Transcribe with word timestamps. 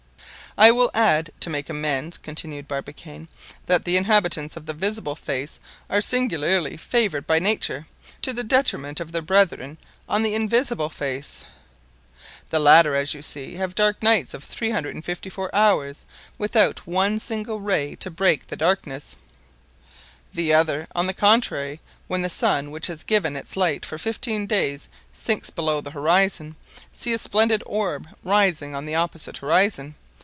"I 0.57 0.69
will 0.71 0.91
add, 0.93 1.31
to 1.39 1.49
make 1.49 1.69
amends," 1.69 2.17
continued 2.17 2.67
Barbicane, 2.67 3.29
"that 3.67 3.85
the 3.85 3.95
inhabitants 3.95 4.57
of 4.57 4.65
the 4.65 4.73
visible 4.73 5.15
face 5.15 5.61
are 5.89 6.01
singularly 6.01 6.75
favored 6.75 7.25
by 7.25 7.39
nature, 7.39 7.87
to 8.21 8.33
the 8.33 8.43
detriment 8.43 8.99
of 8.99 9.13
their 9.13 9.21
brethren 9.21 9.77
on 10.09 10.23
the 10.23 10.35
invisible 10.35 10.89
face. 10.89 11.45
The 12.49 12.59
latter, 12.59 12.95
as 12.95 13.13
you 13.13 13.21
see, 13.21 13.53
have 13.55 13.75
dark 13.75 14.03
nights 14.03 14.33
of 14.33 14.43
354 14.43 15.55
hours, 15.55 16.03
without 16.37 16.85
one 16.85 17.17
single 17.17 17.61
ray 17.61 17.95
to 17.95 18.11
break 18.11 18.47
the 18.47 18.57
darkness. 18.57 19.15
The 20.33 20.53
other, 20.53 20.85
on 20.93 21.07
the 21.07 21.13
contrary, 21.13 21.79
when 22.09 22.23
the 22.23 22.29
sun 22.29 22.71
which 22.71 22.87
has 22.87 23.03
given 23.03 23.37
its 23.37 23.55
light 23.55 23.85
for 23.85 23.97
fifteen 23.97 24.47
days 24.47 24.89
sinks 25.13 25.49
below 25.49 25.79
the 25.79 25.91
horizon, 25.91 26.57
see 26.91 27.13
a 27.13 27.17
splendid 27.17 27.63
orb 27.65 28.09
rise 28.21 28.61
on 28.61 28.85
the 28.85 28.95
opposite 28.95 29.37
horizon. 29.37 29.95